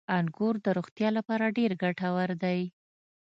•انګور 0.17 0.55
د 0.65 0.67
روغتیا 0.77 1.09
لپاره 1.17 1.53
ډېر 1.57 1.71
ګټور 1.81 2.29
دي. 2.43 2.59